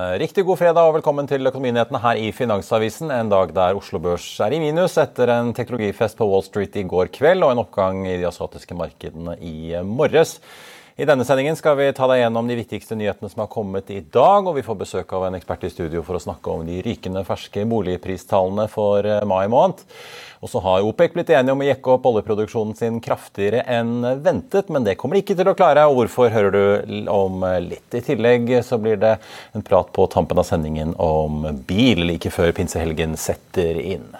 [0.00, 3.10] eh, riktig god fredag og velkommen til Økonominyhetene her i Finansavisen.
[3.14, 6.84] En dag der Oslo Børs er i minus etter en teknologifest på Wall Street i
[6.88, 10.38] går kveld og en oppgang i de asiatiske markedene i morges.
[11.00, 14.02] I denne sendingen skal vi ta deg gjennom de viktigste nyhetene som har kommet i
[14.12, 16.82] dag, og vi får besøk av en ekspert i studio for å snakke om de
[16.84, 19.80] rykende ferske boligpristallene for eh, mai måned.
[20.44, 24.68] Og så har OPEC blitt enige om å jekke opp oljeproduksjonen sin kraftigere enn ventet,
[24.68, 25.88] men det kommer de ikke til å klare.
[25.88, 27.88] Og hvorfor hører du om litt.
[27.96, 29.16] I tillegg så blir det
[29.56, 34.10] en prat på tampen av sendingen om bil like før pinsehelgen setter inn.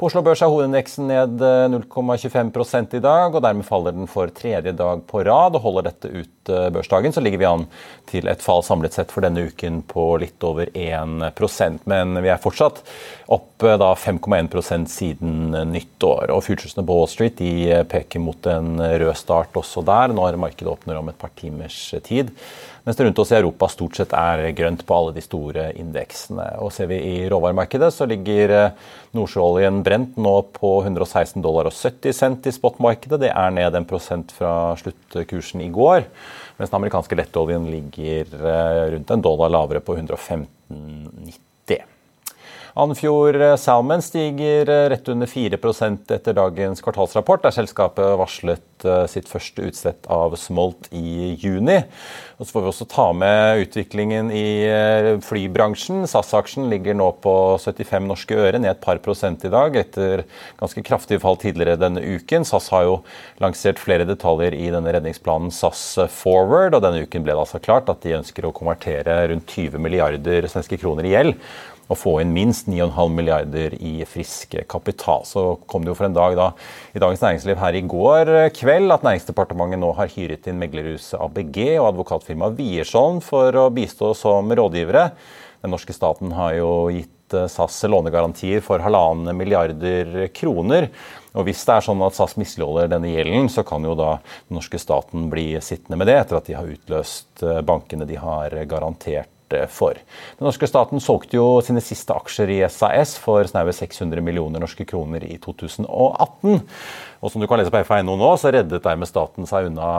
[0.00, 1.42] På Oslo Børs er hovedindeksen ned
[1.74, 5.58] 0,25 eh, i dag, og dermed faller den for tredje dag på rad.
[5.58, 7.66] og Holder dette ut eh, børsdagen, så ligger vi an
[8.10, 12.40] til et fall samlet sett for denne uken på litt over 1% Men vi er
[12.42, 12.82] fortsatt
[13.30, 16.32] opp 5,1% siden nyttår.
[16.34, 20.72] Og Futuresene på Wall Street de peker mot en rød start også der, når markedet
[20.72, 22.32] åpner om et par timers tid.
[22.84, 26.46] Mens det rundt oss i Europa stort sett er grønt på alle de store indeksene.
[26.64, 28.88] Og Ser vi i råvaremarkedet, så ligger eh,
[29.50, 33.20] nordsjøoljen brent nå på 116 dollar og 70 cent i spotmarkedet.
[33.20, 36.06] Det er ned en prosent fra sluttkursen i går.
[36.58, 41.49] Mens den amerikanske lettoljen ligger eh, rundt en dollar lavere på 115,90.
[42.74, 49.06] Andfjord eh, Salmon stiger eh, rett under 4% etter dagens kvartalsrapport, der selskapet varslet eh,
[49.10, 51.80] sitt første utslett av smolt i juni.
[52.38, 54.44] Og så får vi også ta med utviklingen i
[55.26, 56.06] flybransjen.
[56.08, 60.22] SAS-aksjen ligger nå på 75 norske øre, ned et par prosent i dag etter
[60.62, 62.46] ganske kraftig fall tidligere denne uken.
[62.48, 62.94] SAS har jo
[63.42, 65.82] lansert flere detaljer i denne redningsplanen SAS
[66.14, 69.76] Forward, og denne uken ble det altså klart at de ønsker å konvertere rundt 20
[69.82, 71.36] milliarder svenske kroner i gjeld
[71.90, 75.24] å få inn minst 9,5 milliarder i frisk kapital.
[75.26, 76.48] Så kom det jo for en dag da
[76.94, 81.62] i Dagens Næringsliv her i går kveld at Næringsdepartementet nå har hyret inn meglerhuset ABG
[81.80, 85.08] og advokatfirmaet Wiersholm for å bistå som rådgivere.
[85.64, 90.88] Den norske staten har jo gitt SAS lånegarantier for halvannen milliarder kroner.
[91.38, 94.16] Og Hvis det er sånn at SAS misligholder denne gjelden, så kan jo da
[94.48, 98.56] den norske staten bli sittende med det, etter at de har utløst bankene de har
[98.70, 99.30] garantert
[99.70, 99.98] for.
[100.38, 104.86] Den norske staten solgte jo sine siste aksjer i SAS for snaue 600 millioner norske
[104.88, 106.60] kroner i 2018.
[107.20, 109.90] Og som du kan lese på FA.no nå, så reddet dermed staten seg unna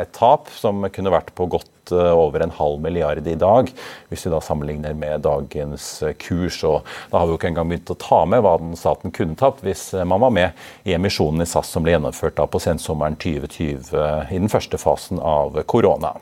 [0.00, 3.68] et tap som kunne vært på godt eh, over en halv milliard i dag,
[4.08, 5.88] hvis vi da sammenligner med dagens
[6.22, 6.62] kurs.
[6.64, 9.36] Og da har vi jo ikke engang begynt å ta med hva den staten kunne
[9.38, 13.20] tapt hvis man var med i emisjonen i SAS som ble gjennomført da på sensommeren
[13.20, 16.16] 2020 i den første fasen av korona.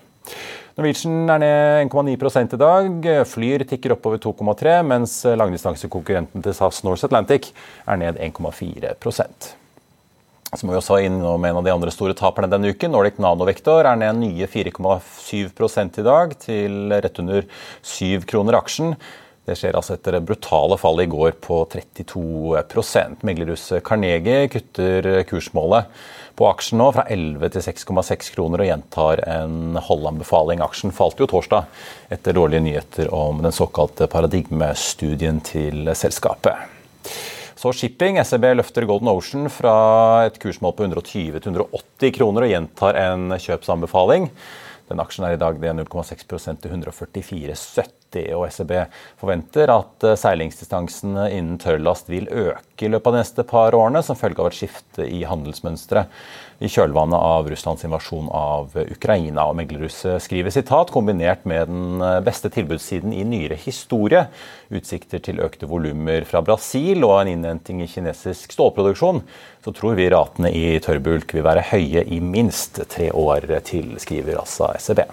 [0.79, 3.09] Norwegian er ned 1,9% i dag.
[3.29, 7.51] Flyr tikker oppover 2,3 mens langdistansekonkurrenten til SAS Norse Atlantic
[7.87, 8.95] er ned 1,4
[10.51, 12.91] så må vi også innom en av de andre store taperne denne uken.
[12.91, 17.47] Nordic Nanovektor er ned nye 4,7% i dag, til rett under
[17.87, 18.97] 7 kroner aksjen.
[19.51, 25.89] Det skjer altså etter det brutale fallet i går på 32% Meglerhuset Carnegie kutter kursmålet
[26.39, 30.63] på aksjen nå fra 11 til 6,6 kroner og gjentar en holdanbefaling.
[30.63, 31.67] Aksjen falt jo torsdag
[32.15, 36.55] etter dårlige nyheter om den såkalte paradigmestudien til selskapet.
[37.59, 38.23] Så shipping.
[38.23, 39.75] SEB løfter Golden Ocean fra
[40.31, 44.31] et kursmål på 120 til 180 kroner og gjentar en kjøpsanbefaling.
[44.89, 48.00] Den aksjen er i dag 0,6% til 144,70
[48.35, 48.73] og SEB
[49.21, 54.03] forventer at eh, seilingsdistansene innen tørrlast vil øke i løpet av de neste par årene
[54.03, 59.47] som følge av et skifte i handelsmønsteret i kjølvannet av Russlands invasjon av Ukraina.
[59.49, 64.27] Og Meglerhuset skriver sitat kombinert med den eh, beste tilbudssiden i nyere historie,
[64.75, 69.23] utsikter til økte volumer fra Brasil og en innhenting i kinesisk stålproduksjon,
[69.65, 74.41] så tror vi ratene i tørrbulk vil være høye i minst tre år til, skriver
[74.43, 75.07] altså SEB.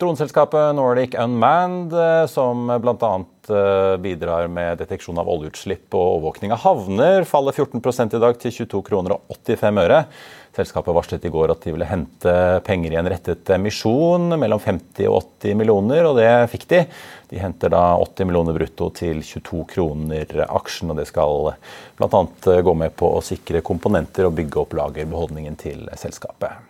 [0.00, 3.24] Droneselskapet Nordic Unmanned, eh, som bl.a.
[3.50, 8.54] Eh, bidrar med deteksjon av oljeutslipp og overvåkning av havner, faller 14 i dag til
[8.62, 10.04] 22 kroner og 85 øre.
[10.56, 12.32] Selskapet varslet i går at de ville hente
[12.66, 16.82] penger i en rettet emisjon mellom 50 og 80 millioner, og det fikk de.
[17.30, 21.52] De henter da 80 millioner brutto til 22 kroner aksjen, og det skal
[22.00, 22.24] bl.a.
[22.66, 26.69] gå med på å sikre komponenter og bygge opp lagerbeholdningen til selskapet.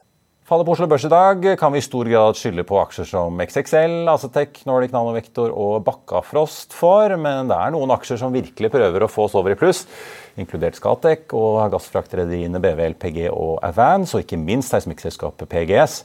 [0.51, 3.37] Fallet på Oslo Børs i dag kan vi i stor grad skylde på aksjer som
[3.39, 9.05] XXL, Acetec, Nordic Nanovektor og Bakkafrost for, men det er noen aksjer som virkelig prøver
[9.05, 9.85] å få oss over i pluss,
[10.35, 15.95] inkludert Scatec og gassfraktrederiene BVL, PG og Avance, og ikke minst seismikkselskapet PGS.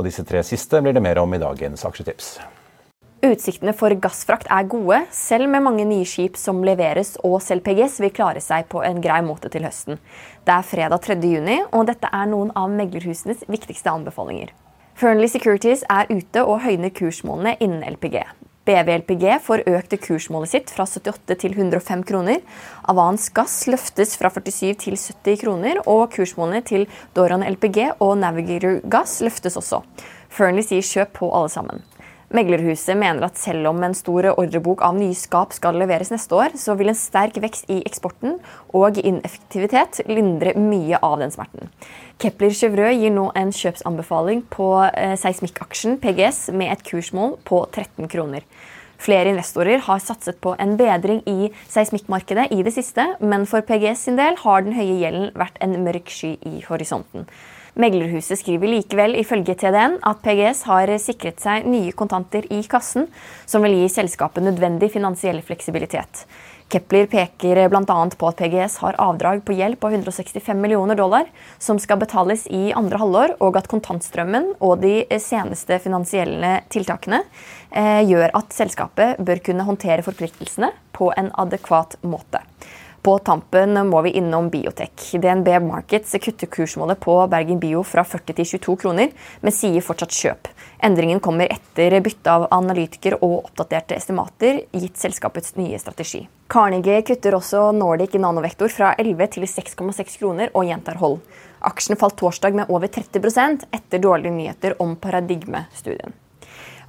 [0.00, 2.38] Og disse tre siste blir det mer om i dagens aksjetips.
[3.20, 7.98] Utsiktene for gassfrakt er gode, selv med mange nye skip som leveres, og selv PGS
[8.00, 10.00] vil klare seg på en grei måte til høsten.
[10.48, 11.18] Det er fredag 3.
[11.28, 14.54] juni, og dette er noen av meglerhusenes viktigste anbefalinger.
[14.96, 18.22] Fearnley Securities er ute og høyner kursmålene innen LPG.
[18.64, 22.40] BVLPG får økt kursmålet sitt fra 78 til 105 kroner.
[22.88, 28.80] Avans Gass løftes fra 47 til 70 kroner, og kursmålene til Doran LPG og Navigator
[28.88, 29.84] Gass løftes også.
[30.32, 31.84] Fearnley sier kjøp på alle sammen.
[32.30, 36.54] Meglerhuset mener at selv om en stor ordrebok av nye skap skal leveres neste år,
[36.54, 38.36] så vil en sterk vekst i eksporten
[38.70, 41.72] og ineffektivitet lindre mye av den smerten.
[42.22, 48.06] Kepler Chevreux gir nå en kjøpsanbefaling på eh, seismikkaksjen PGS med et kursmål på 13
[48.12, 48.46] kroner.
[49.00, 54.06] Flere investorer har satset på en bedring i seismikkmarkedet i det siste, men for PGS
[54.06, 57.26] sin del har den høye gjelden vært en mørk sky i horisonten.
[57.80, 63.06] Meglerhuset skriver likevel ifølge TDN at PGS har sikret seg nye kontanter i kassen,
[63.48, 66.26] som vil gi selskapet nødvendig finansiell fleksibilitet.
[66.70, 67.96] Kepler peker bl.a.
[68.20, 72.68] på at PGS har avdrag på gjeld på 165 millioner dollar, som skal betales i
[72.76, 77.24] andre halvår, og at kontantstrømmen og de seneste finansielle tiltakene
[77.72, 82.44] eh, gjør at selskapet bør kunne håndtere forpliktelsene på en adekvat måte.
[83.02, 84.92] På tampen må vi innom Biotek.
[85.12, 90.12] DNB Markets kutter kursmålet på Bergen Bio fra 40 til 22 kroner, men sier fortsatt
[90.12, 90.50] kjøp.
[90.84, 96.26] Endringen kommer etter bytte av analytiker og oppdaterte estimater, gitt selskapets nye strategi.
[96.52, 101.20] Carnegie kutter også Nordic Nanovektor fra 11 til 6,6 kroner og gjentar hold.
[101.72, 106.12] Aksjen falt torsdag med over 30% etter dårlige nyheter om paradigmestudien.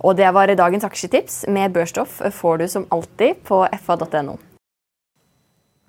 [0.04, 1.46] Og det var dagens aksjetips.
[1.48, 4.40] Med børsstoff får du som alltid på fa.no.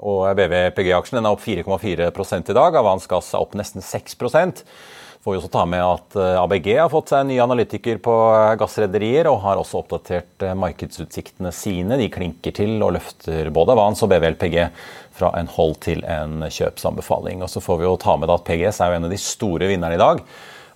[0.02, 2.10] Og BVPG-aksjen er opp 4,4
[2.50, 2.81] i dag.
[2.81, 4.64] Avans Gass er opp nesten 6%
[5.22, 8.14] Får vi også ta med at eh, ABG har fått seg en ny analytiker på
[8.34, 11.94] eh, gassrederier, og har også oppdatert eh, markedsutsiktene sine.
[12.00, 14.56] De klinker til og løfter både Avans og BVLPG
[15.14, 17.44] fra en hold til en kjøpsanbefaling.
[17.46, 19.70] Og så får vi jo ta med at PGS er jo en av de store
[19.70, 20.25] vinnerne i dag.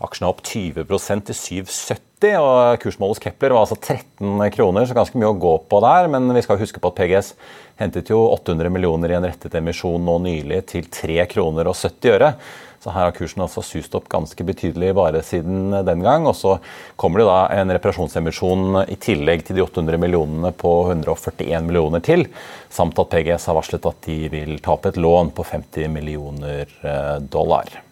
[0.06, 4.96] Aksjen er opp 20% til 7,70, og kursmålet hos Kepler var altså 13 kroner, så
[4.96, 6.08] ganske mye å gå på der.
[6.08, 7.34] Men vi skal huske på at PGS
[7.76, 12.14] hentet jo 800 millioner i en rettet emisjon nå nylig til 3 kroner og 70
[12.14, 12.32] øre.
[12.80, 16.24] Så her har kursen altså sust opp ganske betydelig bare siden den gang.
[16.30, 16.56] Og så
[16.96, 22.28] kommer det da en reparasjonsemisjon i tillegg til de 800 millionene på 141 millioner til.
[22.72, 26.64] Samt at PGS har varslet at de vil ta opp et lån på 50 millioner
[26.64, 27.82] eh, dollar.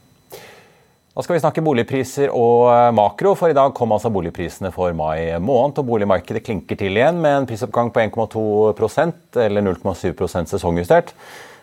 [1.15, 4.91] Da skal vi snakke boligpriser og eh, makro, for i dag kom altså boligprisene for
[4.99, 5.79] mai måned.
[5.79, 11.13] og Boligmarkedet klinker til igjen med en prisoppgang på 1,2% eller 0,7% sesongjustert.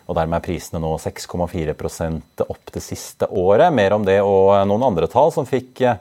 [0.08, 3.68] Og Dermed er prisene nå 6,4% opp det siste året.
[3.76, 6.00] Mer om det og noen andre tall som fikk eh,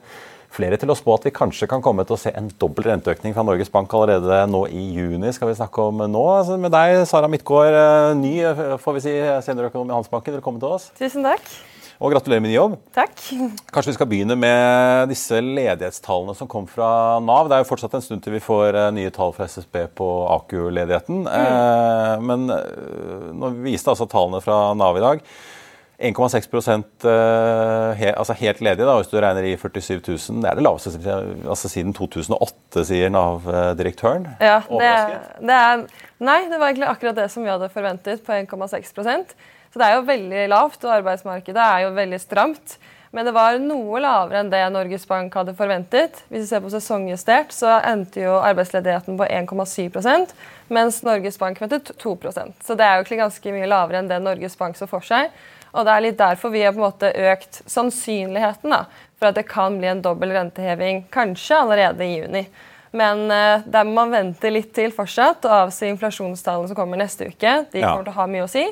[0.56, 3.36] flere til å spå at vi kanskje kan komme til å se en dobbel renteøkning
[3.36, 5.34] fra Norges Bank allerede nå i juni.
[5.36, 6.24] skal vi snakke om nå.
[6.38, 8.34] Altså med deg, Sara Midtgaard, eh, ny
[8.80, 9.20] får vi si,
[9.50, 10.40] seniorøkonom i Handelsbanken.
[10.40, 10.88] Velkommen til oss.
[11.04, 11.52] Tusen takk.
[12.02, 12.80] Og gratulerer med ny jobb.
[12.96, 13.14] Takk.
[13.70, 17.46] Kanskje vi skal begynne med disse ledighetstallene som kom fra Nav.
[17.46, 20.08] Det er jo fortsatt en stund til vi får eh, nye tall fra SSB på
[20.40, 21.28] AKU-ledigheten.
[21.28, 21.32] Mm.
[21.38, 25.22] Eh, men eh, nå viste altså tallene fra Nav i dag
[26.02, 30.40] 1,6% he, altså helt ledige, da, hvis du regner i 47 000.
[30.42, 34.26] Det er det laveste altså siden 2008, sier Nav-direktøren.
[34.42, 34.90] Ja, det,
[35.46, 35.86] det er,
[36.18, 38.90] Nei, det var egentlig akkurat det som vi hadde forventet, på 1,6
[39.72, 42.76] så det er jo veldig lavt, og arbeidsmarkedet er jo veldig stramt.
[43.12, 46.22] Men det var noe lavere enn det Norges Bank hadde forventet.
[46.30, 50.32] Hvis vi ser på sesongjustert, så endte jo arbeidsledigheten på 1,7%
[50.72, 54.56] mens Norges Bank ventet 2% Så det er jo ganske mye lavere enn det Norges
[54.60, 55.28] Bank så for seg.
[55.76, 58.86] Og det er litt derfor vi har på en måte økt sannsynligheten da,
[59.20, 62.46] for at det kan bli en dobbel renteheving, kanskje allerede i juni.
[62.96, 67.30] Men uh, der må man vente litt til fortsatt og avse inflasjonstallene som kommer neste
[67.32, 67.54] uke.
[67.72, 68.08] De kommer ja.
[68.08, 68.66] til å ha mye å si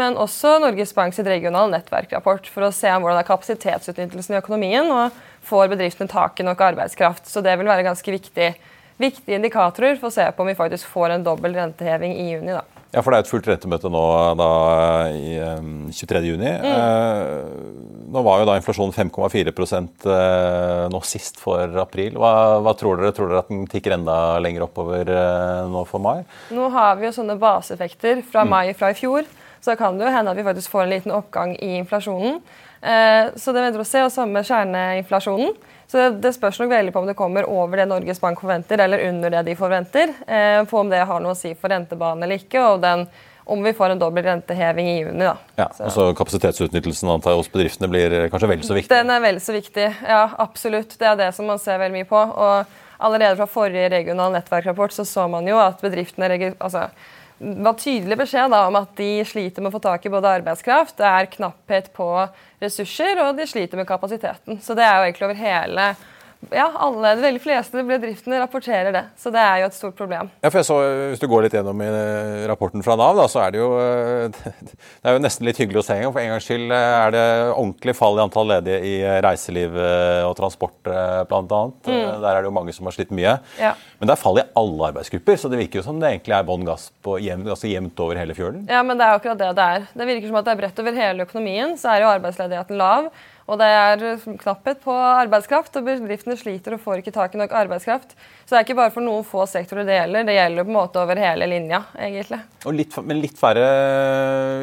[0.00, 4.40] men også Norges Bank sitt regionale nettverkrapport for å se om hvordan er kapasitetsutnyttelsen i
[4.40, 5.16] økonomien og
[5.46, 7.28] får bedriftene tak i nok arbeidskraft.
[7.28, 8.50] Så det vil være ganske viktig,
[9.00, 12.54] viktige indikatorer for å se på om vi faktisk får en dobbel renteheving i juni.
[12.56, 12.64] da.
[12.90, 14.00] Ja, for det er et fullt rentemøte nå
[14.34, 14.46] da,
[15.14, 16.40] i um, 23.6.
[16.42, 16.64] Mm.
[16.66, 19.52] Eh, nå var jo da inflasjonen 5,4
[20.10, 22.18] eh, nå sist for april.
[22.18, 22.32] Hva,
[22.64, 23.14] hva, tror dere?
[23.14, 26.24] Tror dere at den tikker enda lenger oppover eh, nå for mai?
[26.50, 28.56] Nå har vi jo sånne baseeffekter fra mm.
[28.56, 29.28] mai fra i fjor
[29.60, 32.40] så kan det jo hende at vi faktisk får en liten oppgang i inflasjonen.
[32.80, 35.56] Eh, så det venter å se, og samme kjerneinflasjonen.
[35.90, 39.08] Så det spørs nok veldig på om det kommer over det Norges Bank forventer, eller
[39.08, 40.14] under det de forventer.
[40.26, 43.04] Eh, på om det har noe å si for rentebanen eller ikke, og den,
[43.50, 45.26] om vi får en dobbel renteheving i juni.
[45.26, 45.36] da.
[45.58, 48.94] Ja, og så Kapasitetsutnyttelsen antar jeg hos bedriftene blir kanskje vel så viktig?
[48.94, 50.94] Den er vel så viktig, ja absolutt.
[50.96, 52.20] Det er det som man ser veldig mye på.
[52.20, 56.90] og Allerede fra forrige regional nettverkrapport så, så man jo at bedriftene altså,
[57.40, 60.98] var tydelig beskjed da, om at de sliter med å få tak i både arbeidskraft,
[61.00, 62.08] det er knapphet på
[62.60, 64.60] ressurser, og de sliter med kapasiteten.
[64.60, 65.86] Så det er jo egentlig over hele
[66.48, 69.02] ja, alle, de veldig fleste bedriftene rapporterer det.
[69.20, 70.30] Så det er jo et stort problem.
[70.40, 70.78] Ja, for jeg så,
[71.12, 73.68] Hvis du går litt gjennom i eh, rapporten fra Nav, da, så er det jo
[73.76, 74.38] eh,
[74.70, 76.14] det er jo nesten litt hyggelig å se en gang.
[76.14, 78.94] For en gangs skyld eh, er det ordentlig fall i antall ledige i
[79.26, 81.42] reiseliv og transport bl.a.
[81.44, 82.22] Mm.
[82.24, 83.36] Der er det jo mange som har slitt mye.
[83.60, 83.74] Ja.
[84.00, 86.46] Men det er fall i alle arbeidsgrupper, så det virker jo som det egentlig er
[86.48, 88.64] bånn gass på jevnt, altså jevnt over hele fjølen.
[88.70, 89.90] Ja, men det er akkurat det det er.
[89.92, 91.76] Det virker som at det er bredt over hele økonomien.
[91.80, 93.10] Så er jo arbeidsledigheten lav.
[93.50, 94.02] Og det er
[94.38, 98.12] knapphet på arbeidskraft, og bedriftene sliter og får ikke tak i nok arbeidskraft.
[98.44, 100.76] Så det er ikke bare for noen få sektorer det gjelder, det gjelder på en
[100.76, 101.80] måte over hele linja.
[101.98, 102.38] egentlig.
[102.78, 103.64] Litt, men litt færre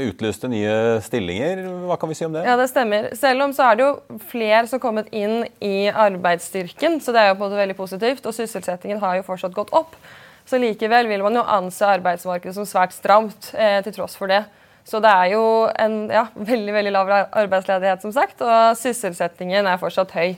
[0.08, 2.46] utlyste nye stillinger, hva kan vi si om det?
[2.48, 3.10] Ja, det stemmer.
[3.20, 7.24] Selv om så er det jo flere som har kommet inn i arbeidsstyrken, så det
[7.24, 8.24] er jo på en måte veldig positivt.
[8.24, 10.00] Og sysselsettingen har jo fortsatt gått opp.
[10.48, 14.46] Så likevel vil man jo anse arbeidsmarkedet som svært stramt, eh, til tross for det.
[14.88, 19.82] Så det er jo en ja, veldig veldig lav arbeidsledighet, som sagt, og sysselsettingen er
[19.82, 20.38] fortsatt høy.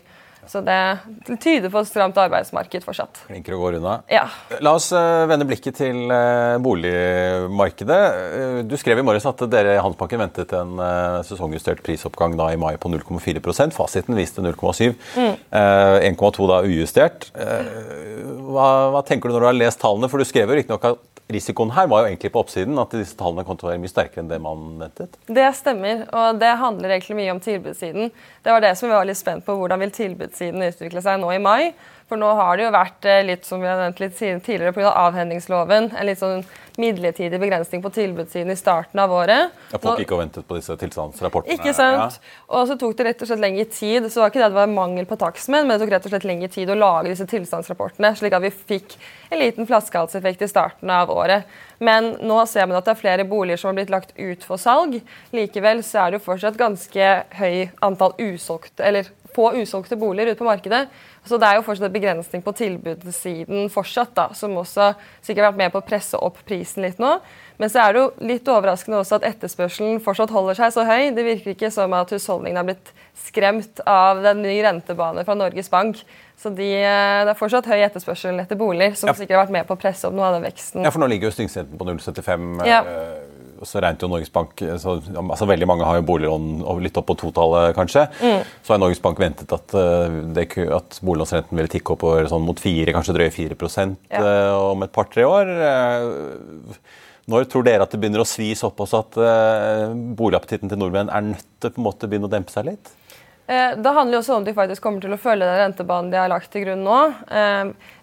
[0.50, 0.98] Så det
[1.44, 3.22] tyder på et stramt arbeidsmarked fortsatt.
[3.28, 4.00] Klinker å gå unna.
[4.10, 4.24] Ja.
[4.66, 8.00] La oss uh, vende blikket til uh, boligmarkedet.
[8.34, 10.82] Uh, du skrev i morges at dere i Handelsbanken ventet en
[11.28, 14.96] sesongjustert prisoppgang da i mai på 0,4% Fasiten viste 0,7.
[15.20, 15.38] Mm.
[16.18, 17.30] 1,2 da ujustert.
[17.36, 20.10] Hva, hva, tenker du når du har lest tallene?
[20.10, 23.18] For du skrev jo riktignok at risikoen her var jo egentlig på oppsiden, at disse
[23.18, 25.18] tallene kom til å være mye sterkere enn det man ventet?
[25.30, 28.10] Det stemmer, og det handler egentlig mye om tilbudssiden.
[28.46, 31.32] Det var det som vi var litt spent på, hvordan vil tilbudssiden utvikle seg nå
[31.36, 31.74] i mai?
[32.10, 34.96] For nå har det jo vært eh, litt som vi har nevnt litt tidligere pga.
[34.98, 36.42] avhendingsloven, en litt sånn
[36.80, 39.54] midlertidig begrensning på tilbudssiden i starten av året.
[39.70, 41.60] Ja, Folk gikk og ventet på disse tilstandsrapportene.
[41.60, 42.18] Ikke sant.
[42.18, 42.34] Ja.
[42.56, 44.08] Og så tok det rett og slett lengre tid.
[44.10, 46.16] Så var ikke det at det var mangel på takstmenn, men det tok rett og
[46.16, 48.98] slett lengre tid å lage disse tilstandsrapportene, slik at vi fikk
[49.30, 51.46] en liten flaskehalseffekt i starten av året.
[51.84, 54.58] Men nå ser man at det er flere boliger som har blitt lagt ut for
[54.58, 54.98] salg.
[55.36, 60.40] Likevel så er det jo fortsatt ganske høy antall usolgte, eller få usolgte boliger ute
[60.40, 60.88] på markedet.
[61.26, 65.52] Så det er jo fortsatt en begrensning på tilbudssiden fortsatt, da, som også sikkert har
[65.52, 67.18] vært med på å presse opp prisen litt nå.
[67.60, 71.12] Men så er det jo litt overraskende også at etterspørselen fortsatt holder seg så høy.
[71.16, 75.70] Det virker ikke som at husholdningene har blitt skremt av den nye rentebane fra Norges
[75.72, 76.00] Bank.
[76.40, 79.18] Så de, eh, det er fortsatt høy etterspørsel etter boliger, som ja.
[79.18, 80.86] sikkert har vært med på å presse opp noe av den veksten.
[80.88, 82.64] Ja, for nå ligger jo styringsrenten på 0,75.
[82.70, 82.80] Ja.
[82.88, 83.29] Og
[83.68, 87.18] så regnet jo Norges Bank så, altså Veldig mange har jo boliglån litt opp på
[87.20, 88.06] totallet, kanskje.
[88.22, 88.46] Mm.
[88.64, 92.60] Så har Norges Bank ventet at, eh, det, at boliglånsrenten ville tikke opp sånn mot
[92.60, 94.22] 4, kanskje drøye 4 ja.
[94.22, 95.52] Eh, om et par-tre år.
[95.70, 96.78] Eh,
[97.30, 99.18] når tror dere at det begynner å svi såpass at
[100.18, 102.90] boligappetitten til nordmenn er nødt til måte begynne å dempe seg litt?
[103.50, 106.30] Det handler jo også om de faktisk kommer til å følge den rentebanen de har
[106.30, 106.98] lagt til grunn nå.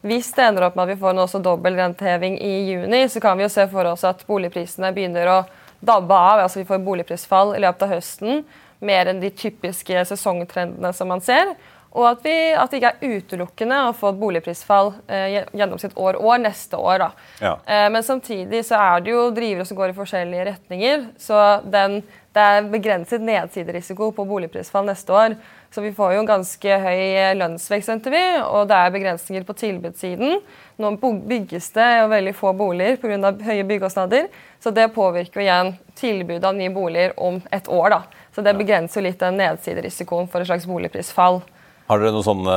[0.03, 3.23] Hvis det ender opp med at vi får en også dobbel renteheving i juni, så
[3.23, 5.37] kan vi jo se for oss at boligprisene begynner å
[5.79, 6.41] dabbe av.
[6.41, 8.45] altså Vi får boligprisfall i løpet av høsten,
[8.83, 11.55] mer enn de typiske sesongtrendene som man ser.
[11.97, 16.19] Og at, vi, at det ikke er utelukkende å få et boligprisfall eh, gjennomsnitt år
[16.21, 17.07] år neste år.
[17.41, 17.55] Ja.
[17.65, 21.07] Eh, men samtidig så er det jo drivere som går i forskjellige retninger.
[21.17, 22.03] Så den,
[22.37, 25.37] det er begrenset nedsiderisiko på boligprisfall neste år.
[25.73, 27.01] Så vi får jo en ganske høy
[27.39, 30.43] lønnsvekst, venter vi, og det er begrensninger på tilbudssiden.
[30.83, 33.33] Nå bygges det jo veldig få boliger pga.
[33.49, 34.29] høye byggekostnader,
[34.61, 37.89] så det påvirker igjen tilbudet av nye boliger om et år.
[37.91, 38.03] da.
[38.35, 41.41] Så det begrenser litt den nedsiderisikoen for et slags boligprisfall.
[41.89, 42.49] Har dere noen sånn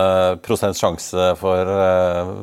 [0.43, 2.36] prosents sjanse for uh,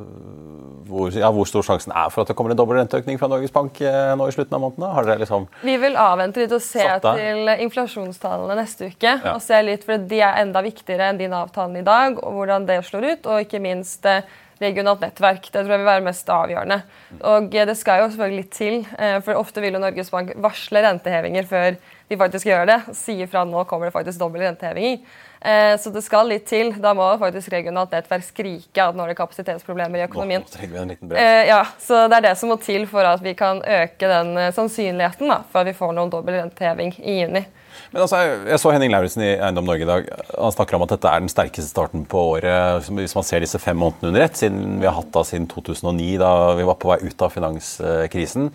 [0.89, 3.55] hvor, ja, hvor, stor sjansen er for at det kommer en dobbel renteøkning fra Norges
[3.55, 5.21] Bank uh, nå i slutten av måneden?
[5.23, 9.17] Liksom Vi vil avvente litt og se til inflasjonstallene neste uke.
[9.17, 9.35] Ja.
[9.35, 12.67] og se litt, for De er enda viktigere enn din avtalen i dag, og hvordan
[12.69, 13.31] det slår ut.
[13.31, 14.07] Og ikke minst
[14.63, 15.51] regionalt nettverk.
[15.51, 16.81] Det tror jeg vil være mest avgjørende.
[17.33, 18.81] Og det skal jo selvfølgelig litt til,
[19.25, 21.77] for ofte vil jo Norges Bank varsle rentehevinger før
[22.09, 22.81] de faktisk gjør det.
[22.95, 25.01] Sier fra nå kommer det faktisk dobbel renteheving.
[25.41, 26.73] Eh, så det skal litt til.
[26.83, 30.47] Da må faktisk regionalt nettverk skrike at nå er det kapasitetsproblemer i økonomien.
[31.19, 34.37] Eh, ja, så Det er det som må til for at vi kan øke den
[34.39, 37.45] eh, sannsynligheten da, for at vi får noen dobbel renteheving i juni.
[37.93, 40.09] Men altså, Jeg så Henning Lauritzen i Eiendom Norge i dag.
[40.33, 42.89] Han snakker om at dette er den sterkeste starten på året.
[42.89, 46.11] Hvis man ser disse fem månedene under ett, siden vi har hatt da siden 2009,
[46.23, 48.51] da vi var på vei ut av finanskrisen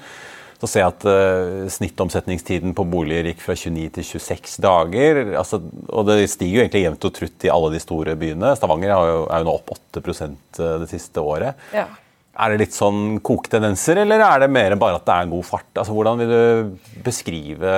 [0.62, 5.24] Så ser jeg at uh, snittomsetningstiden på boliger gikk fra 29 til 26 dager.
[5.40, 5.58] Altså,
[5.90, 8.54] og det stiger jo egentlig jevnt og trutt i alle de store byene.
[8.60, 11.58] Stavanger er jo, er jo nå opp 8% det siste året.
[11.74, 11.88] Ja.
[12.32, 15.48] Er det litt sånn koketendenser, eller er det mer bare at det er en god
[15.48, 15.68] fart?
[15.76, 17.74] Altså, Hvordan vil du beskrive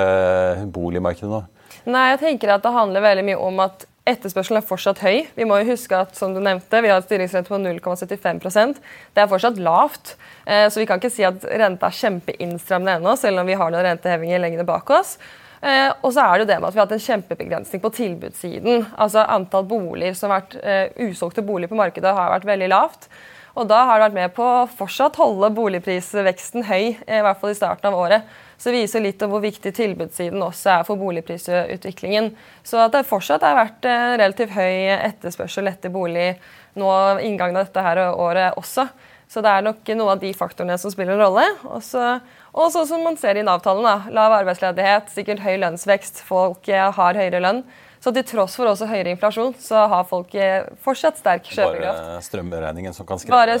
[0.74, 1.42] boligmarkedet nå?
[1.90, 5.22] Nei, jeg tenker at Det handler veldig mye om at Etterspørselen er fortsatt høy.
[5.32, 8.76] Vi må jo huske at som du nevnte, vi har et styringsrente på 0,75%
[9.16, 10.18] Det er fortsatt lavt.
[10.44, 13.72] Eh, så vi kan ikke si at renta er kjempeinnstrammende ennå, selv om vi har
[13.72, 15.16] noen rentehevinger lenger bak oss.
[15.64, 17.92] Eh, og så er det jo det med at vi har hatt en kjempebegrensning på
[17.96, 18.84] tilbudssiden.
[19.00, 23.08] Altså Antall boliger som har vært uh, usolgte boliger på markedet har vært veldig lavt.
[23.54, 27.52] Og da har det vært med på å fortsatt holde boligprisveksten høy, i hvert fall
[27.52, 28.26] i starten av året.
[28.58, 32.32] Så det viser litt om hvor viktig tilbudssiden også er for boligprisutviklingen.
[32.66, 36.32] Så at det fortsatt har vært eh, relativt høy etterspørsel etter bolig
[36.78, 36.90] nå
[37.22, 38.88] inngangen av dette her året også.
[39.30, 41.46] Så det er nok noen av de faktorene som spiller en rolle.
[41.66, 44.10] Og så som man ser i Nav-tallene.
[44.14, 47.64] Lav arbeidsledighet, sikkert høy lønnsvekst, folk eh, har høyere lønn.
[48.04, 52.00] Så til tross for også høyere inflasjon, så har folk eh, fortsatt sterk kjøpekraft.
[52.04, 53.54] Bare strømregningen som kan skrive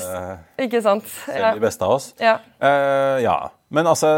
[0.60, 1.06] ikke sant?
[1.24, 2.10] selv de beste av oss.
[2.20, 2.34] Ja.
[2.60, 3.38] Uh, ja.
[3.74, 4.10] Men altså,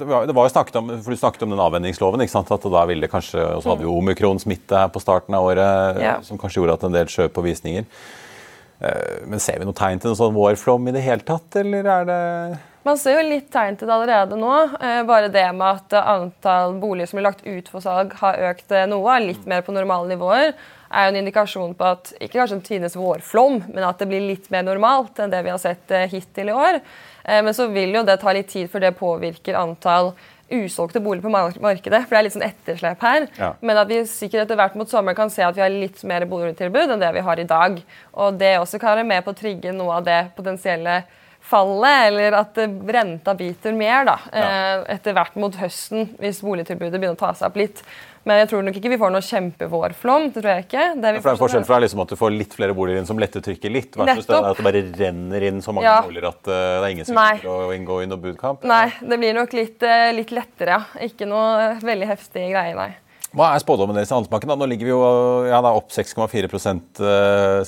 [0.00, 2.24] det var, jo snakket om for du snakket om den avvenningsloven.
[2.24, 2.50] ikke sant?
[2.50, 6.16] At da ville kanskje, Og så hadde vi omikron-smitte her på starten av året, ja.
[6.26, 7.86] som kanskje gjorde at en del skjøp på visninger.
[9.30, 12.10] Men ser vi noe tegn til en sånn vårflom i det hele tatt, eller er
[12.10, 12.20] det
[12.86, 14.54] man ser jo litt tegn til det allerede nå.
[14.78, 18.72] Eh, bare det med at antall boliger som blir lagt ut for salg, har økt
[18.72, 20.54] eh, noe, litt mer på normale nivåer,
[20.88, 24.24] er jo en indikasjon på at ikke kanskje en tidenes vårflom, men at det blir
[24.24, 26.80] litt mer normalt enn det vi har sett eh, hittil i år.
[27.28, 30.14] Men så vil jo det ta litt tid før det påvirker antall
[30.48, 32.00] usolgte boliger på markedet.
[32.06, 33.26] For det er litt sånn etterslep her.
[33.36, 33.50] Ja.
[33.60, 36.24] Men at vi sikkert etter hvert mot sommeren kan se at vi har litt mer
[36.30, 37.78] boligtilbud enn det vi har i dag.
[38.16, 41.02] Og det også kan være med på å trigge noe av det potensielle
[41.48, 42.58] fallet, eller at
[42.92, 44.44] renta biter mer da, ja.
[44.44, 47.82] Eh, etter hvert mot høsten, hvis boligtilbudet begynner å ta seg opp litt.
[48.28, 50.26] Men jeg tror nok ikke vi får noe kjempevårflom.
[50.34, 50.84] Det tror jeg ikke.
[51.00, 53.08] Det, ja, for det er forskjell fra liksom at du får litt flere boliger inn
[53.08, 55.96] som letter trykket litt, versus det at det bare renner inn så mange ja.
[56.04, 58.68] boliger at uh, det er ingen som å inngå i noe budkamp?
[58.68, 61.06] Nei, det blir nok litt, uh, litt lettere, ja.
[61.08, 62.90] Ikke noe veldig heftig greie, nei.
[63.36, 64.54] Hva er spådommen deres i Handelsbanken?
[64.56, 65.02] Nå ligger vi jo
[65.50, 67.10] ja, opp 6,4 de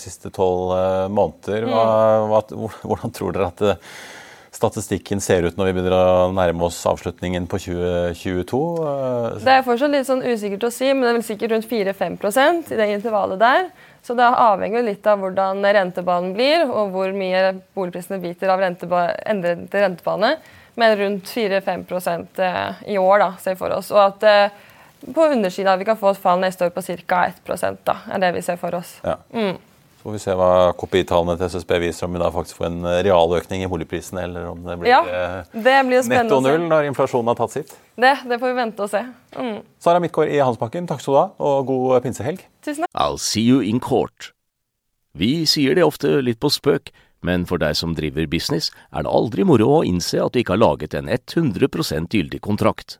[0.00, 1.66] siste tolv uh, måneder.
[1.68, 2.30] Hva, mm.
[2.30, 3.98] hva, hvordan tror dere at uh,
[4.56, 8.60] statistikken ser ut når vi begynner å nærme oss avslutningen på 2022?
[9.44, 12.72] Det er fortsatt litt sånn usikkert å si, men det er vel sikkert rundt 4-5%
[12.72, 13.68] i det intervallet der.
[14.00, 19.84] Så det avhenger litt av hvordan rentebanen blir, og hvor mye boligprisene biter av endrede
[19.84, 20.32] rentebane.
[20.80, 22.42] Men rundt 4-5%
[22.88, 23.92] i år, da, ser vi for oss.
[23.92, 24.28] Og at
[25.00, 27.24] på undersida vi kan få et fall neste år på ca.
[27.46, 28.96] 1% da, er det vi ser for oss.
[29.04, 29.18] Ja.
[29.32, 29.58] Mm.
[30.00, 32.86] Så får vi se hva KPI-tallene til SSB viser, om vi da faktisk får en
[33.04, 35.00] realøkning i boligprisene, eller om det blir, ja,
[35.52, 37.74] det blir netto null når inflasjonen har tatt sitt.
[38.00, 39.02] Det, det får vi vente og se.
[39.36, 39.58] Mm.
[39.84, 42.46] Sara Midtgaard i Handelsbanken, takk skal du ha, og god pinsehelg.
[42.64, 42.94] Tusen takk.
[42.96, 44.30] I'll see you in court.
[45.12, 49.12] Vi sier det ofte litt på spøk, men for deg som driver business, er det
[49.12, 52.99] aldri moro å innse at du ikke har laget en 100% gyldig kontrakt.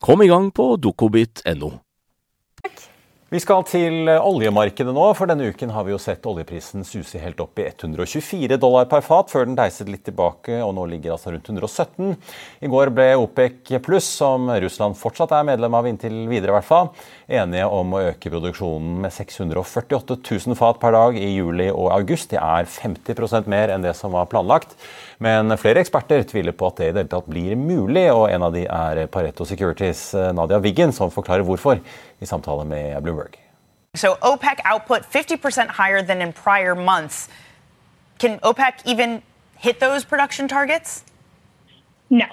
[0.00, 1.72] Kom i gang på dokobit.no.
[3.28, 7.42] Vi skal til oljemarkedet nå, for denne uken har vi jo sett oljeprisen suse helt
[7.44, 11.34] opp i 124 dollar per fat, før den deiset litt tilbake og nå ligger altså
[11.34, 12.14] rundt 117.
[12.64, 16.70] I går ble OPEC pluss, som Russland fortsatt er medlem av inntil videre, i hvert
[16.70, 16.88] fall,
[17.42, 22.30] enige om å øke produksjonen med 648 000 fat per dag i juli og august.
[22.32, 24.78] Det er 50% mer enn det som var planlagt.
[25.18, 28.44] Men flere eksperter tviler på at det i det hele tatt blir mulig, og en
[28.46, 31.80] av de er Pareto Securities eh, Nadia Wiggen, som forklarer hvorfor
[32.22, 33.34] i samtale med Bloomberg.
[33.96, 37.28] So OPEC output 50% higher than in prior months.
[38.18, 39.22] Can OPEC even
[39.56, 41.02] hit those production targets?
[42.10, 42.26] No.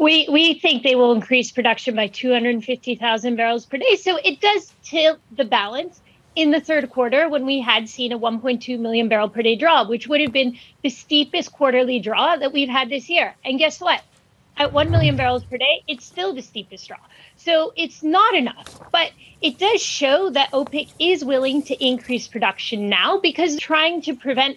[0.00, 3.94] We we think they will increase production by 250,000 barrels per day.
[3.94, 6.00] So it does tilt the balance.
[6.36, 9.86] In the third quarter when we had seen a 1.2 million barrel per day draw,
[9.86, 13.34] which would have been the steepest quarterly draw that we've had this year.
[13.44, 14.02] And guess what?
[14.56, 16.98] At 1 million barrels per day, it's still the steepest draw.
[17.36, 18.80] So it's not enough.
[18.92, 24.14] But it does show that OPEC is willing to increase production now because trying to
[24.14, 24.56] prevent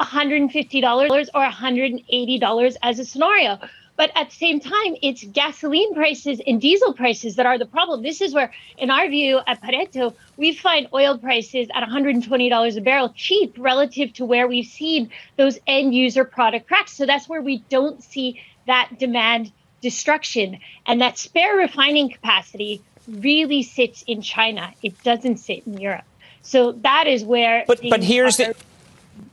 [0.00, 3.58] $150 or $180 as a scenario.
[3.96, 8.02] But at the same time, it's gasoline prices and diesel prices that are the problem.
[8.02, 12.80] This is where, in our view at Pareto, we find oil prices at $120 a
[12.80, 16.92] barrel cheap relative to where we've seen those end user product cracks.
[16.92, 20.58] So that's where we don't see that demand destruction.
[20.86, 24.72] And that spare refining capacity really sits in China.
[24.82, 26.04] It doesn't sit in Europe.
[26.42, 27.64] So that is where.
[27.66, 28.54] But but here's the.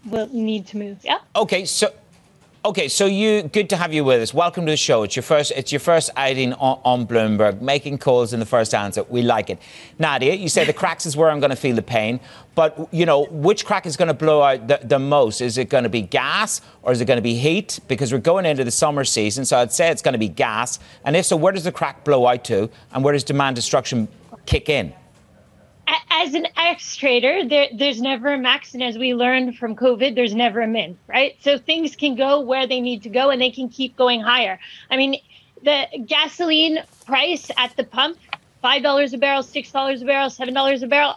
[0.05, 0.99] Will need to move.
[1.03, 1.19] Yeah.
[1.35, 1.91] Okay, so
[2.63, 4.35] Okay, so you good to have you with us.
[4.35, 5.01] Welcome to the show.
[5.01, 8.75] It's your first it's your first outing on, on, Bloomberg, making calls in the first
[8.75, 9.01] answer.
[9.09, 9.57] We like it.
[9.97, 12.19] Nadia, you say the cracks is where I'm going to feel the pain,
[12.53, 15.41] but you know which crack is going to blow out the, the most?
[15.41, 17.79] Is it going to be gas or is it going to be heat?
[17.87, 20.77] Because we're going into the summer season, so I'd say it's going to be gas.
[21.03, 24.07] And if so, where does the crack blow out to, and where does demand destruction
[24.45, 24.93] kick in?
[25.87, 30.15] As an ex trader, there, there's never a max, and as we learned from COVID,
[30.15, 31.35] there's never a min, right?
[31.41, 34.59] So things can go where they need to go, and they can keep going higher.
[34.89, 35.19] I mean,
[35.63, 38.17] the gasoline price at the pump,
[38.61, 41.15] five dollars a barrel, six dollars a barrel, seven dollars a barrel.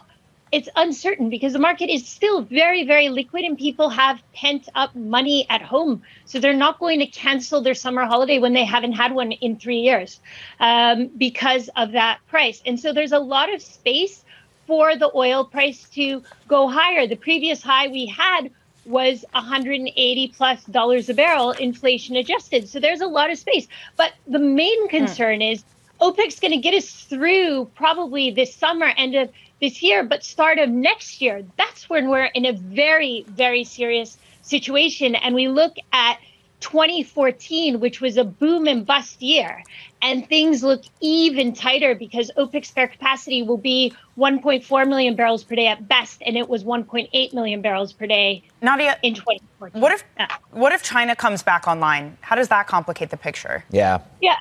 [0.51, 4.95] It's uncertain because the market is still very, very liquid, and people have pent up
[4.95, 8.93] money at home, so they're not going to cancel their summer holiday when they haven't
[8.93, 10.19] had one in three years
[10.59, 12.61] um, because of that price.
[12.65, 14.24] And so there's a lot of space
[14.67, 17.07] for the oil price to go higher.
[17.07, 18.49] The previous high we had
[18.85, 22.69] was 180 plus dollars a barrel, inflation adjusted.
[22.69, 23.67] So there's a lot of space.
[23.97, 24.97] But the main hmm.
[24.97, 25.53] concern mm.
[25.53, 25.63] is
[26.01, 30.59] OPEC's going to get us through probably this summer, end of this year, but start
[30.59, 31.43] of next year.
[31.57, 35.15] That's when we're in a very, very serious situation.
[35.15, 36.19] And we look at
[36.59, 39.63] 2014, which was a boom and bust year,
[40.01, 45.55] and things look even tighter because OPEC spare capacity will be 1.4 million barrels per
[45.55, 48.43] day at best, and it was 1.8 million barrels per day.
[48.61, 49.81] Nadia, in 2014.
[49.81, 50.27] What if yeah.
[50.51, 52.17] what if China comes back online?
[52.21, 53.63] How does that complicate the picture?
[53.69, 53.99] Yeah.
[54.21, 54.37] Yeah.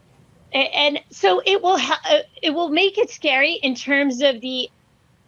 [0.52, 4.70] And so it will ha- uh, it will make it scary in terms of the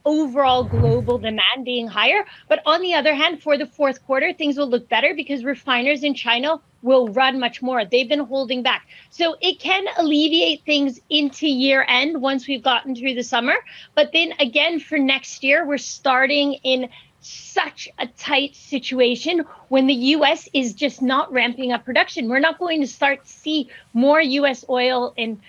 [0.07, 2.25] overall global demand being higher.
[2.49, 6.03] But on the other hand, for the fourth quarter, things will look better because refiners
[6.03, 7.85] in China will run much more.
[7.85, 8.87] They've been holding back.
[9.11, 13.57] So it can alleviate things into year end once we've gotten through the summer.
[13.95, 16.89] But then again, for next year, we're starting in
[17.21, 22.29] such a tight situation when the US is just not ramping up production.
[22.29, 25.41] We're not going to start to see more US oil in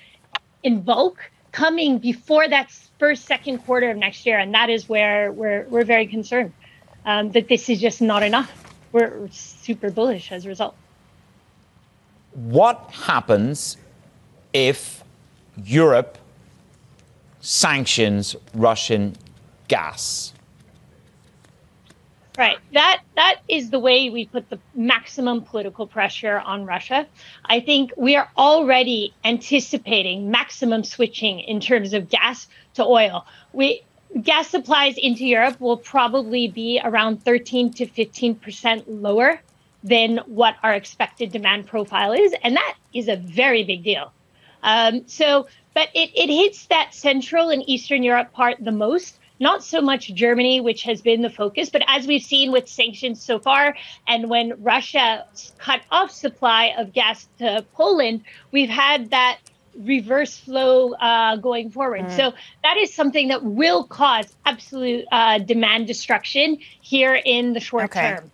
[0.64, 1.20] in bulk
[1.64, 2.68] coming before that
[3.00, 6.52] first second quarter of next year and that is where we're we're very concerned
[7.06, 8.52] um, that this is just not enough.
[8.92, 10.76] We're super bullish as a result
[12.38, 13.78] what happens
[14.54, 15.04] if
[15.64, 16.20] Europe
[17.42, 19.16] sanctions Russian
[19.68, 20.34] gas?
[22.38, 22.60] Right.
[22.74, 27.08] That that is the way we put the maximum political pressure on Russia.
[27.44, 33.26] I think we are already anticipating maximum switching in terms of gas to oil.
[33.54, 33.82] We
[34.22, 39.42] gas supplies into Europe will probably be around 13 to 15 percent lower
[39.84, 42.36] than what our expected demand profile is.
[42.44, 44.12] And that is a very big deal.
[44.62, 49.18] Um, so, but it, it hits that Central and Eastern Europe part the most.
[49.40, 53.22] Not so much Germany, which has been the focus, but as we've seen with sanctions
[53.22, 53.76] so far,
[54.08, 55.26] and when Russia
[55.58, 59.40] cut off supply of gas to Poland, we've had that
[59.78, 62.02] reverse flow uh, going forward.
[62.02, 62.18] Mm.
[62.18, 67.86] So that is something that will cause absolute uh, demand destruction here in the short
[67.86, 68.16] okay.
[68.16, 68.32] term.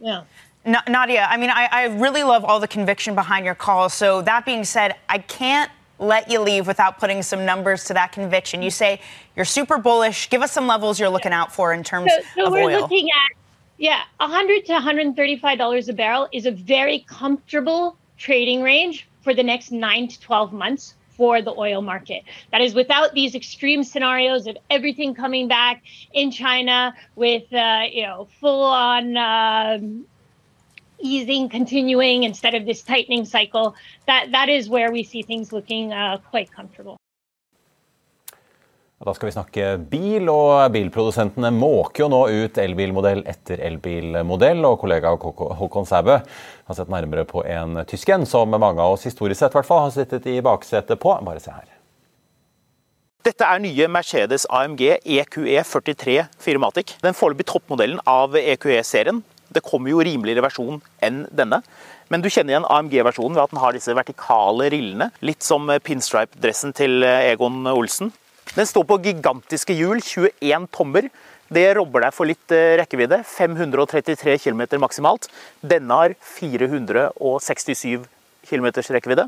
[0.00, 0.22] Yeah.
[0.64, 3.88] Nadia, I mean, I, I really love all the conviction behind your call.
[3.88, 8.12] So, that being said, I can't let you leave without putting some numbers to that
[8.12, 8.62] conviction.
[8.62, 9.00] You say
[9.36, 10.30] you're super bullish.
[10.30, 12.80] Give us some levels you're looking out for in terms so, so of we're oil.
[12.80, 13.36] looking at
[13.78, 19.42] yeah, 100 to 135 dollars a barrel is a very comfortable trading range for the
[19.42, 22.22] next nine to 12 months for the oil market.
[22.52, 25.82] That is without these extreme scenarios of everything coming back
[26.12, 29.16] in China with uh, you know full on.
[29.16, 29.78] Uh,
[31.00, 33.74] easing continuing instead of this tightening cycle,
[34.06, 36.96] that, that is where we see things looking uh, quite comfortable.
[38.98, 44.64] Da skal vi snakke bil, og bilprodusentene måker jo nå ut elbilmodell etter elbilmodell.
[44.66, 49.06] og Kollega Håkon Sæbø har sett nærmere på en tysk en som mange av oss
[49.06, 51.14] historisk sett hvert fall har sittet i baksetet på.
[51.22, 51.68] Bare se her.
[53.22, 56.96] Dette er nye Mercedes AMG EQE 43 Firmatic.
[57.04, 59.22] Den foreløpig toppmodellen av EQE-serien.
[59.54, 61.62] Det kommer jo rimeligere versjon enn denne.
[62.12, 65.10] Men du kjenner igjen AMG-versjonen ved at den har disse vertikale rillene.
[65.24, 68.12] Litt som pinstripe-dressen til Egon Olsen.
[68.54, 71.08] Den står på gigantiske hjul, 21 tommer.
[71.52, 73.22] Det robber deg for litt eh, rekkevidde.
[73.24, 75.28] 533 km maksimalt.
[75.64, 78.04] Denne har 467
[78.48, 79.26] km rekkevidde.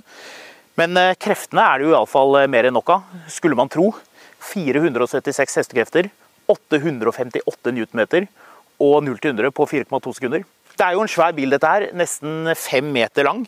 [0.80, 3.90] Men eh, kreftene er det jo iallfall eh, mer enn nok av, skulle man tro.
[4.50, 6.08] 476 hestekrefter,
[6.48, 8.28] 858 newtonmeter
[8.80, 10.46] og 0 til 100 på 4,2 sekunder.
[10.76, 11.90] Det er jo en svær bil, dette her.
[11.96, 13.44] Nesten fem meter lang.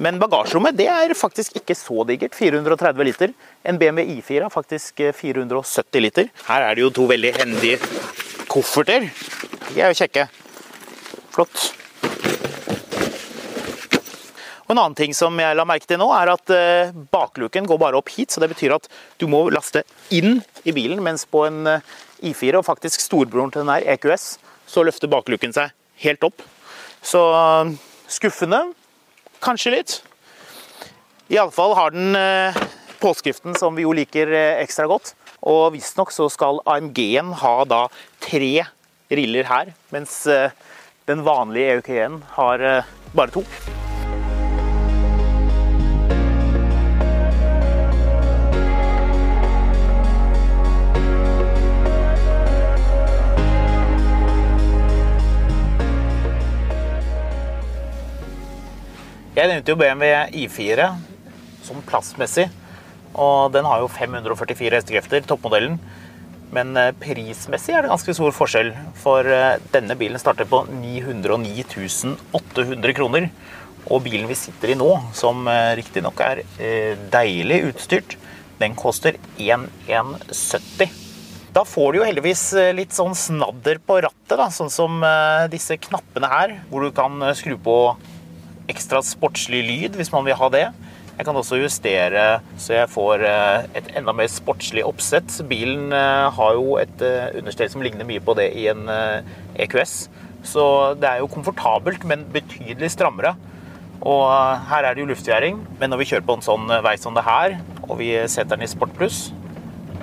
[0.00, 2.36] Men bagasjerommet det er faktisk ikke så digert.
[2.38, 3.34] 430 liter.
[3.66, 6.30] En BMW I4 er faktisk 470 liter.
[6.46, 7.80] Her er det jo to veldig hendige
[8.50, 9.10] kofferter.
[9.70, 10.28] De er jo kjekke.
[11.34, 11.70] Flott.
[14.70, 17.78] Og En annen ting som jeg la merke til nå, er at eh, bakluken går
[17.82, 18.30] bare opp hit.
[18.30, 18.86] så Det betyr at
[19.18, 19.82] du må laste
[20.14, 21.88] inn i bilen, mens på en eh,
[22.22, 24.36] I4, og faktisk storbroren til den her, EQS,
[24.70, 26.44] så løfter bakluken seg helt opp.
[27.02, 27.72] Så eh,
[28.10, 28.62] skuffende.
[29.42, 29.96] Kanskje litt.
[31.30, 32.16] Iallfall har den
[33.00, 35.14] påskriften som vi jo liker ekstra godt.
[35.46, 37.84] Og visstnok så skal AMG-en ha da
[38.20, 38.66] tre
[39.14, 40.18] riller her, mens
[41.08, 42.66] den vanlige EUK-en har
[43.14, 43.46] bare to.
[59.40, 60.86] Jeg nevnte jo BMW I4
[61.64, 62.50] som plassmessig.
[63.16, 65.78] Og den har jo 544 hestekrefter, toppmodellen.
[66.52, 68.74] Men eh, prismessig er det ganske stor forskjell.
[69.00, 71.64] For eh, denne bilen starter på 909
[72.36, 73.30] 800 kroner.
[73.88, 76.44] Og bilen vi sitter i nå, som eh, riktignok er
[77.08, 78.20] deilig utstyrt,
[78.60, 81.00] den koster 1170.
[81.56, 82.44] Da får du jo heldigvis
[82.76, 85.00] litt sånn snadder på rattet, da, sånn som
[85.50, 87.78] disse knappene her, hvor du kan skru på
[88.70, 90.66] ekstra sportslig lyd hvis man vil ha det.
[91.20, 92.20] Jeg kan også justere
[92.56, 95.34] så jeg får eh, et enda mer sportslig oppsett.
[95.50, 98.88] Bilen eh, har jo et eh, understell som ligner mye på det i en
[99.60, 99.92] EQS.
[100.48, 100.64] Så
[100.96, 103.34] det er jo komfortabelt, men betydelig strammere.
[104.00, 104.24] Og
[104.70, 107.26] her er det jo luftgjæring, men når vi kjører på en sånn vei som det
[107.26, 109.18] her, og vi setter den i Sport pluss,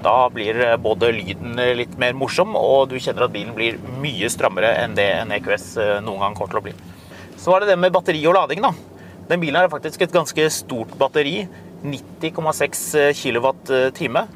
[0.06, 4.76] da blir både lyden litt mer morsom, og du kjenner at bilen blir mye strammere
[4.84, 5.72] enn det en EQS
[6.06, 6.76] noen gang kommer til å bli.
[7.38, 8.62] Så var det det med batteri og lading.
[8.66, 8.74] da.
[9.30, 11.48] Den bilen har faktisk et ganske stort batteri.
[11.84, 14.28] 90,6 kWt.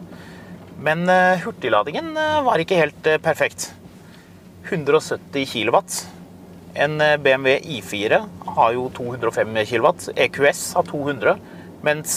[0.81, 3.71] Men eh, hurtigladingen eh, var ikke helt eh, perfekt.
[4.69, 5.77] 170 kW.
[6.81, 8.21] En BMW I4
[8.55, 9.89] har jo 205 kW.
[10.15, 11.35] EQS har 200.
[11.81, 12.13] Mens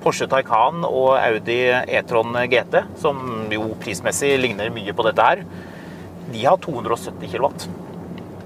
[0.00, 5.42] Porsche Taycan og Audi E-tron GT, som jo prismessig ligner mye på dette her,
[6.32, 7.50] de har 270 kW.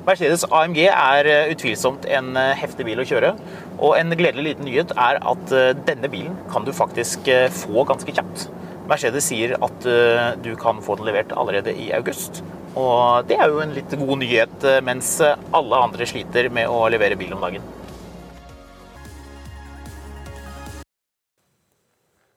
[0.07, 3.33] Mercedes AMG er eh, utvilsomt en eh, heftig bil å kjøre.
[3.83, 8.15] Og en gledelig liten nyhet er at eh, denne bilen kan du faktisk få ganske
[8.15, 8.47] kjapt.
[8.87, 9.87] Mercedes sier at
[10.45, 12.39] du kan få den levert allerede i august.
[12.79, 17.19] Og det er jo en litt god nyhet, mens alle andre sliter med å levere
[17.19, 17.67] bil om dagen.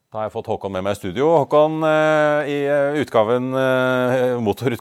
[0.09, 1.27] Da har jeg fått Håkon med meg i studio.
[1.35, 4.39] Håkon, eh, i eh, utgaven eh,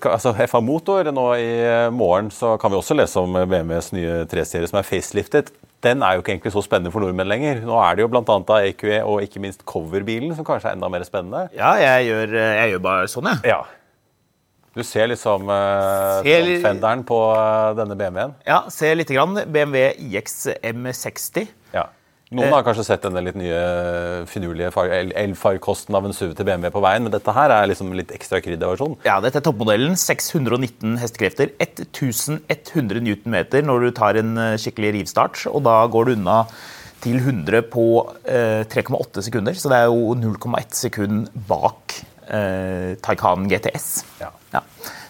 [0.09, 1.51] altså FA Motor nå i
[1.93, 5.51] morgen så kan vi også lese om BMWs nye 3-serie som er faceliftet.
[5.85, 7.61] Den er jo ikke egentlig så spennende for nordmenn lenger.
[7.61, 8.39] Nå er det jo bl.a.
[8.71, 11.45] EQE og ikke minst coverbilen som kanskje er enda mer spennende.
[11.53, 13.53] Ja, jeg gjør, jeg gjør bare sånn, jeg.
[13.53, 13.61] Ja.
[14.73, 16.55] Du ser liksom uh, ser...
[16.65, 17.21] fenderen på
[17.77, 18.37] denne BMW-en?
[18.49, 19.37] Ja, ser lite grann.
[19.45, 20.41] BMW IX
[20.73, 21.53] M60.
[22.29, 23.61] Noen har kanskje sett denne litt nye
[24.29, 24.69] finurlige
[25.17, 28.43] elfarkosten av en SUV til BMW på veien, men dette her er liksom litt ekstra
[28.45, 28.99] krydderversjon.
[29.09, 29.95] Ja, dette er toppmodellen.
[29.97, 31.55] 619 hestekrefter.
[31.57, 36.43] 1100 newtonmeter når du tar en eh, skikkelig rivstart, og da går du unna
[37.01, 37.87] til 100 på
[38.29, 39.57] eh, 3,8 sekunder.
[39.57, 41.97] Så det er jo 0,1 sekund bak
[42.29, 43.87] eh, Taycan GTS.
[44.21, 44.35] Ja.
[44.53, 44.63] ja.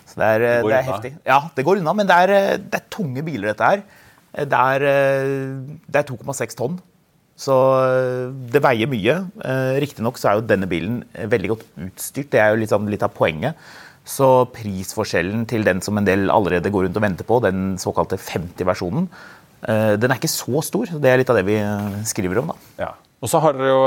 [0.06, 1.12] Så det er, det, det er heftig.
[1.26, 3.82] Ja, det går unna, men det er, eh, det er tunge biler, dette her.
[4.38, 4.86] Det er,
[5.98, 6.78] er 2,6 tonn.
[7.38, 9.18] Så eh, det veier mye.
[9.46, 12.72] Eh, riktignok så er jo denne bilen eh, veldig godt utstyrt, det er jo litt,
[12.74, 13.58] sånn, litt av poenget.
[14.08, 18.18] Så prisforskjellen til den som en del allerede går rundt og venter på, den såkalte
[18.18, 19.10] 50-versjonen,
[19.58, 20.86] den er ikke så stor.
[21.02, 21.56] Det er litt av det vi
[22.06, 22.54] skriver om, da.
[22.78, 22.88] Ja.
[23.18, 23.80] Og så har dere jo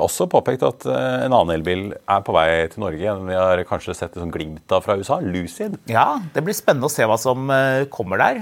[0.00, 3.12] også påpekt at en annen elbil er på vei til Norge.
[3.28, 5.20] Vi har kanskje sett et sånt glimt av fra USA.
[5.20, 5.76] Lucid.
[5.92, 7.52] Ja, det blir spennende å se hva som
[7.92, 8.40] kommer der.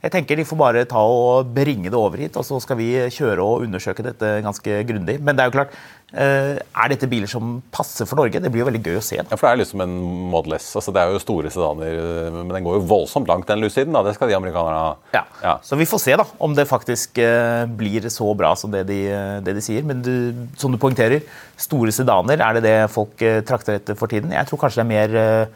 [0.00, 2.92] Jeg tenker De får bare ta og bringe det over hit, og så skal vi
[3.12, 5.18] kjøre og undersøke dette ganske grundig.
[5.20, 5.74] Men det er jo klart,
[6.14, 8.40] eh, er dette biler som passer for Norge?
[8.40, 9.18] Det blir jo veldig gøy å se.
[9.20, 9.98] Ja, for Det er liksom en
[10.32, 10.70] Model S.
[10.74, 13.92] altså Det er jo store sedaner, men den går jo voldsomt langt, den luciden.
[13.92, 14.96] da, Det skal de amerikanerne ha.
[15.12, 15.24] Ja.
[15.42, 15.58] Ja.
[15.62, 19.02] Så vi får se da, om det faktisk eh, blir så bra som det de,
[19.44, 19.84] det de sier.
[19.84, 21.20] Men du, som du poengterer,
[21.58, 24.32] store sedaner, er det det folk eh, trakter etter for tiden?
[24.32, 25.50] Jeg tror kanskje det er mer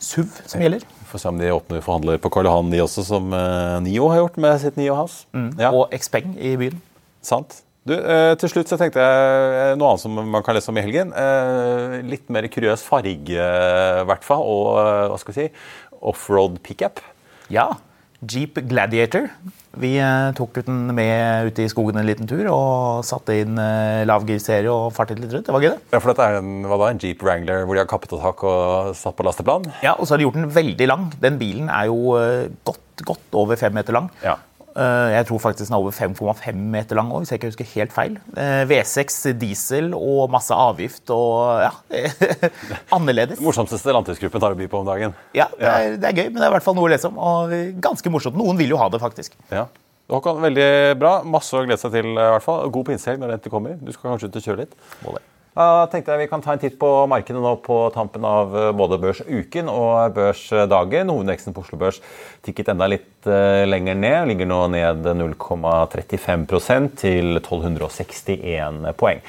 [0.00, 0.80] SUV som gjelder.
[1.12, 4.22] Får se om de åpner forhandler på Karl Johan, de også, som eh, Nio har
[4.22, 5.26] gjort med sitt Nio House.
[5.60, 6.80] Ja, Og Xpeng i byen.
[7.22, 7.58] sant.
[7.84, 10.78] Du, eh, til slutt så tenkte jeg eh, noe annet som man kan lese om
[10.78, 11.10] i helgen.
[12.08, 14.78] Litt mer kuriøs farge, i hvert fall, og
[15.12, 15.48] hva skal vi si,
[16.00, 17.02] offroad pickup.
[17.52, 17.68] Ja.
[18.22, 19.26] Jeep Gladiator.
[19.82, 24.02] Vi eh, tok den med ut i skogen en liten tur og satte inn eh,
[24.06, 25.48] lavgirserie og fartet litt rundt.
[25.48, 25.80] Det var gøy, det.
[25.94, 28.22] Ja, for dette er en, hva da, en Jeep Wrangler hvor de har kappet og
[28.22, 29.66] tak og satt på lasteplan.
[29.82, 31.08] Ja, Og så har de gjort den veldig lang.
[31.24, 34.10] Den bilen er jo eh, godt, godt over fem meter lang.
[34.22, 34.36] Ja.
[34.72, 37.70] Eh, Jeg tror faktisk den er over 5,5 meter lang òg, hvis jeg ikke husker
[37.74, 38.14] helt feil.
[38.36, 41.72] Eh, V6 diesel og masse avgift og ja
[42.96, 43.40] Annerledes.
[43.44, 45.14] Morsomste landtidsgruppen tar å by på om dagen.
[45.36, 47.10] Ja, det er, det er gøy, men det er i hvert fall noe å lese
[47.10, 47.18] om.
[47.20, 47.52] Og
[47.84, 48.38] ganske morsomt.
[48.40, 49.36] Noen vil jo ha det, faktisk.
[49.52, 49.66] Ja.
[50.12, 51.12] Håkon, veldig bra.
[51.24, 52.10] Masse å glede seg til.
[52.12, 52.66] i hvert fall.
[52.74, 53.76] God pinsehelg når den kommer.
[53.80, 54.74] Du skal kanskje ut og kjøre litt.
[55.04, 55.22] Må det.
[55.52, 58.70] Da tenkte jeg Vi kan ta en titt på markedet nå på tampen av eh,
[58.72, 61.12] både børsuken og børsdagen.
[61.12, 62.00] Hovedveksten på Oslo Børs
[62.46, 64.30] tikket enda litt eh, lenger ned.
[64.30, 69.20] Ligger nå ned 0,35% til 1261 poeng.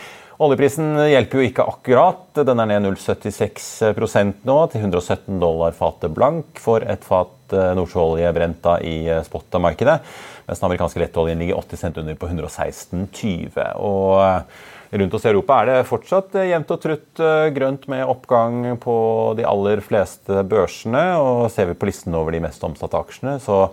[0.43, 2.25] Oljeprisen hjelper jo ikke akkurat.
[2.39, 8.31] Den er ned 0,76% nå, til 117 dollar fatet blank for et fat eh, nordsjøolje
[8.39, 8.95] brenta i
[9.27, 9.99] spot-markedet.
[10.47, 13.75] Mens den amerikanske lettoljen ligger 80 cent under på 116,20.
[13.83, 18.05] Og rundt oss i Europa er det fortsatt eh, jevnt og trutt eh, grønt med
[18.05, 18.95] oppgang på
[19.37, 21.03] de aller fleste børsene.
[21.21, 23.65] Og ser vi på listen over de mest omsatte aksjene, så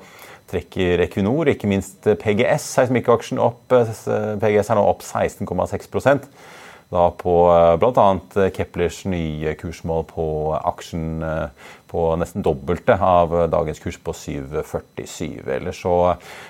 [0.51, 3.67] trekker Equinor, ikke minst PGS, seismikkaksjen opp.
[3.77, 3.93] Eh,
[4.41, 5.91] PGS er nå opp 16,6
[6.91, 7.35] da på
[7.79, 8.07] bl.a.
[8.55, 10.27] Keplers nye kursmål på
[10.59, 15.47] aksjen eh, på nesten dobbelte av dagens kurs på 7,47.
[15.51, 15.95] Ellers så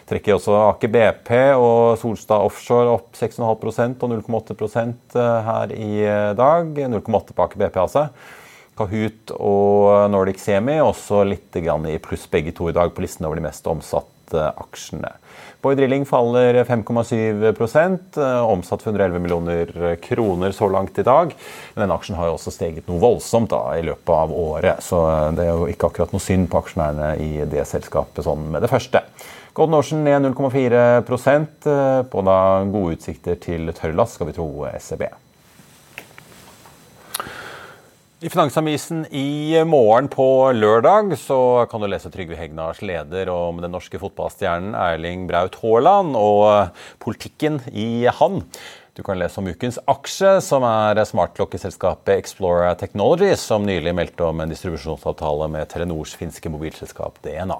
[0.08, 5.94] trekker også Aker BP og Solstad Offshore opp 6,5% og 0,8% her i
[6.36, 6.76] dag.
[6.76, 8.10] 0,8 på Aker BP, altså.
[8.80, 13.40] Kahoot og Nordic Semi også litt i pluss begge to i dag på listen over
[13.40, 15.12] de mest omsatte aksjene.
[15.60, 21.34] Boy Drilling faller 5,7 omsatt for 111 millioner kroner så langt i dag.
[21.74, 25.02] Men denne aksjen har jo også steget noe voldsomt da, i løpet av året, så
[25.36, 28.72] det er jo ikke akkurat noe synd på aksjonærene i det selskapet sånn med det
[28.72, 29.04] første.
[29.52, 31.68] Golden Ocean ned 0,4%
[32.08, 32.38] på da
[32.70, 34.48] gode utsikter til tørrlast, skal vi tro
[34.80, 35.10] SEB.
[38.20, 43.72] I Finansavisen i morgen på lørdag så kan du lese Trygve Hegnars leder om den
[43.72, 48.42] norske fotballstjernen Erling Braut Haaland og politikken i han.
[49.00, 54.42] Du kan lese om ukens aksje, som er smartklokkeselskapet Explora Technologies, som nylig meldte om
[54.44, 57.56] en distribusjonsavtale med Telenors finske mobilselskap DNA.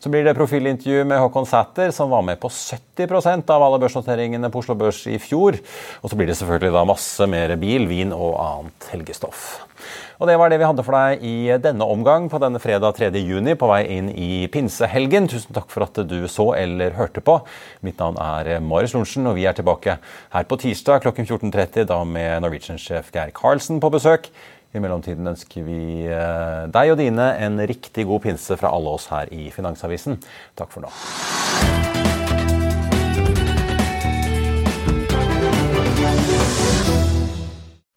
[0.00, 4.48] Så blir det profilintervju med Håkon Sæther, som var med på 70% av alle børsnoteringene
[4.48, 5.60] på Oslo Børs i fjor.
[6.00, 9.50] Og så blir det selvfølgelig da masse mer bil, vin og annet helgestoff.
[10.20, 13.08] Og Det var det vi hadde for deg i denne omgang på denne fredag 3.
[13.24, 15.30] juni på vei inn i pinsehelgen.
[15.32, 17.38] Tusen takk for at du så eller hørte på.
[17.80, 19.96] Mitt navn er Marius Lorentzen, og vi er tilbake
[20.34, 24.28] her på tirsdag klokken 14.30 da med Norwegian-sjef Geir Karlsen på besøk.
[24.76, 29.08] I mellomtiden ønsker vi eh, deg og dine en riktig god pinse fra alle oss
[29.10, 30.20] her i Finansavisen.
[30.52, 32.09] Takk for nå.